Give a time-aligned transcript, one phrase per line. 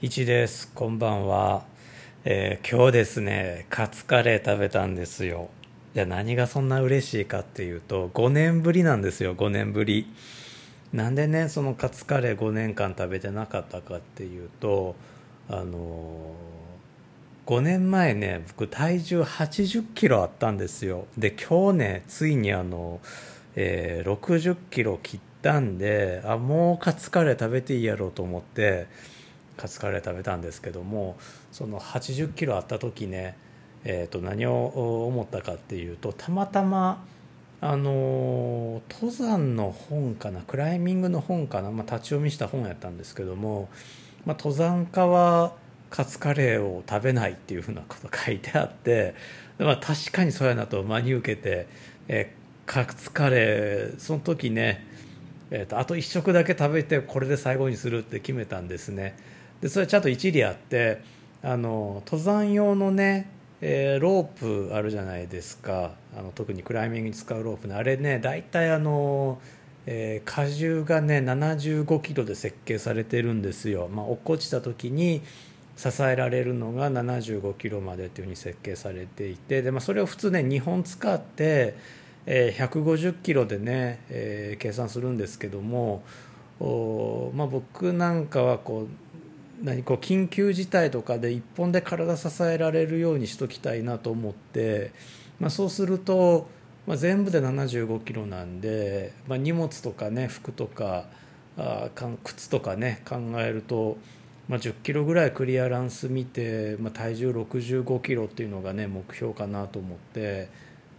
[0.00, 0.70] 一です。
[0.76, 1.64] こんばんは、
[2.24, 5.50] えー今日ですねカツカレー食べたんですよ。
[5.96, 10.06] いや何がそんな嬉しいかっていうと5年ぶりなんですよ5年ぶり。
[10.92, 14.94] なんでねそのカツカレー5年間食べてなかったかっていうと
[15.48, 21.06] あのー5年前ね僕体重80キロあったんですよ。
[21.18, 23.00] で今日ねついにあの、
[23.56, 28.86] えー60キロ切ったんであもうカツカレー食べていいやろうと思って
[29.58, 31.18] カツカレー食べたんですけども
[31.52, 33.36] その80キロあった時ね、
[33.84, 37.04] えー、と何を思ったかっていうとたまたま
[37.60, 43.68] あのー登山の本かなクライミングの本かな、まあ、立ち読みした本やったんですけども、
[44.24, 45.52] まあ、登山家は
[45.90, 49.14] カツカレーを食べないっていうふうなこと書いてあって、
[49.58, 51.66] まあ、確かにそうやなと真に受けて、
[52.08, 52.38] えー
[52.68, 54.86] カツカレーその時ね
[55.50, 59.16] えー、とあと1食だけ食べてこれで最後にするって決めたんですね。
[59.60, 61.02] でそれちゃんと一理あって
[61.42, 63.30] あの登山用のね、
[63.60, 65.92] えーロープあるじゃないですか。
[66.16, 67.74] あの特にクライミングに使うロープね。
[67.74, 69.40] あれね大体あの、
[69.86, 75.22] えー荷重がね75キロで設計されてるんですよ、まあ、落っこちた時に
[75.76, 81.76] 支えられるのが75キロまでっていうふうに設計されていてで、まあ、それを普通ね2本使って
[82.26, 86.02] えー150キロでね、えー計算するんですけども、
[86.60, 88.88] おまあ、僕なんかはこう
[89.62, 94.92] 何こう緊急事態とかで一本で体支えられるようにしときたいなと思って、
[95.40, 96.48] まあ、そうすると、
[96.86, 101.06] まあ、全部で75キロなんで、まあ、荷物とかね服とか
[101.56, 101.88] あ
[102.22, 103.98] 靴とかね考えると、
[104.48, 110.48] ま、10キロぐらいクリアランス見て、ま、体重65キロっていうのがね目標かなと思って、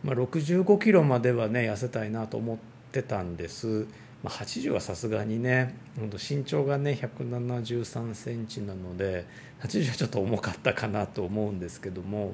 [0.04, 2.58] ま、65キロまではね痩せたいなと思っ
[2.92, 3.88] てたんです、
[4.24, 9.26] まあ、80はさすがにね身長がね173センチなので
[9.62, 12.34] 80はちょっと重かったかなと思うんですけども。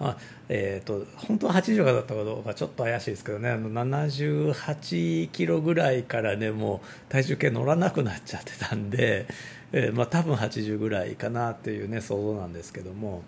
[0.00, 0.16] あ
[0.48, 9.26] えー、と本当は80だったかどうかちょっと怪しいですけどねあの78キロぐらいからねもう体重計乗らなくなっちゃってたんで、
[9.70, 13.22] えーまあ、多分80ぐらいかなっていうね想像なんですけども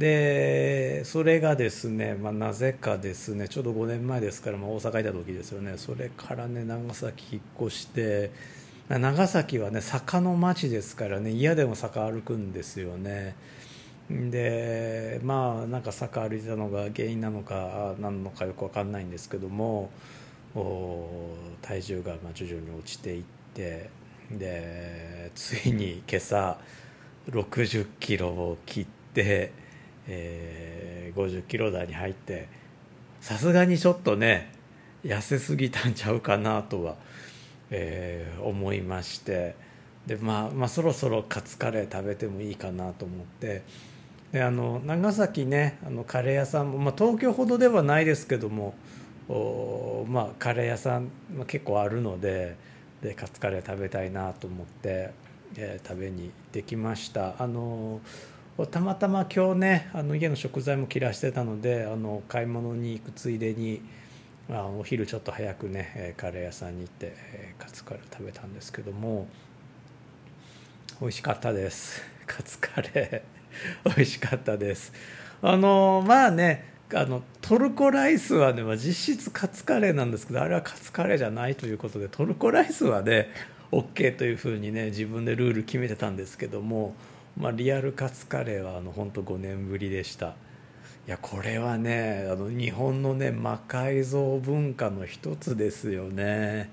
[0.00, 8.30] でそれがですね、まあ、なぜかですねちょうど5年前ですから、まあ、大阪いた時ですよねそれからね長崎引っ越して
[8.88, 13.36] 長崎はね坂の町ですからね嫌でも坂歩くんですよね。
[14.08, 19.90] でまあなんか坂歩いたのが原因なのか何のかよく分かんないんですけども
[21.62, 23.22] 体重がま徐々に落ちていっ
[23.54, 23.90] て
[24.32, 26.58] でついに今朝
[27.28, 29.52] 60キロを切って、
[30.08, 32.48] えー50キロ台に入って
[33.20, 34.52] さすがにちょっとね
[35.04, 36.96] 痩せすぎたんちゃうかなとは、
[37.70, 39.54] えー思いまして。
[40.06, 43.62] で、まあ、まあそろそろカツカレー食べてもいいかなと思って。
[44.32, 48.74] であの長崎ねあのカレー屋さんも、まあ、東京ほどではないですけども
[49.28, 52.56] おまあ、カレー屋さん、まあ、結構あるので
[53.02, 55.12] でカツカレー食べたいなと思って、
[55.56, 57.34] えー食べに行ってきました。
[57.38, 58.00] あの
[58.70, 63.80] たまたま今日ねあの家の食材も切らしてたのであの買い物に行くついでに
[64.50, 67.14] あお昼ちょっと早くねカレー屋さんに行って、
[67.58, 69.28] カツカレー食べたんですけども
[71.00, 72.02] 美味しかったです。
[72.26, 73.40] カツカレー。
[73.96, 74.92] 美味しかったです。
[75.42, 83.30] あのまあねあのトルコライスはね、まあ、実質カツカレーなんですけどあれはカツカレーじゃないということでトルコライスはね
[83.70, 86.94] OK というふうにね自分でルール決めてたんですけども、
[87.40, 90.34] まあ、リアルカツカレーはあの本当5年ぶりでした。
[91.06, 96.70] いやこれはねあの日本のね魔改造文化の一つですよね、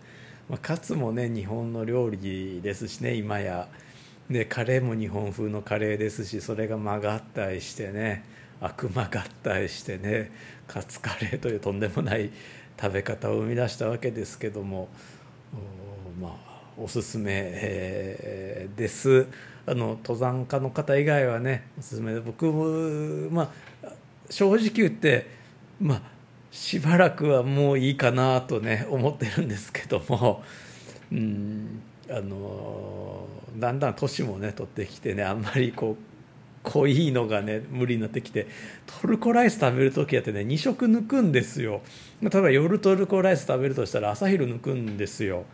[0.50, 3.70] まあ、カツもね日本の料理ですしね今や。
[4.30, 8.26] でカレーも日本風のカレーですしそれが曲がったりしてね
[8.60, 10.32] 悪魔合体してね
[10.68, 12.30] カツカレーというとんでもない
[12.80, 14.90] 食べ方を生み出したわけですけども。
[16.20, 19.28] まあおすすめ、です。
[19.66, 22.14] あの登山家の方以外はねおすすめ。
[22.14, 23.52] で僕もま
[23.84, 23.90] あ
[24.30, 25.30] 正直言って
[25.82, 26.02] まあ
[26.52, 30.44] しばらくはもういいかなとね思ってるんですけども
[31.12, 33.28] うんあの
[33.58, 36.04] だんだん年もね取ってきてねあんまりこう
[36.64, 38.48] 濃いのがね無理になってきて
[39.02, 41.82] トルコライス食べる時やってね2食抜くんですよ。
[42.22, 45.46] 例えば夜トルコライス食べるとしたら朝昼抜くんですよ。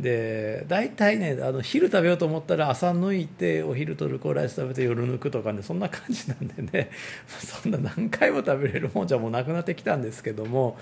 [0.00, 6.90] で大体ねあの昼食べようと思ったら朝抜いてお昼トルコライス食べて夜抜くとかねそんな感じなんでね。
[7.28, 10.78] そんな何回も食べれるもんじゃもうなくなってきたんですけども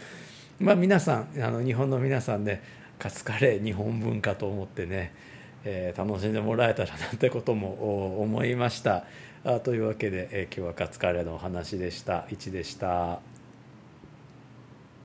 [0.61, 2.63] まあ皆さんあの日本の皆さんね
[2.99, 5.13] カツカレー日本文化と思ってね、
[5.65, 9.05] えー楽しんでもらえたらなんてことも思いました。
[9.45, 12.27] あというわけで、えー今日はカツカレーのお話でした。
[12.31, 13.38] 1でした。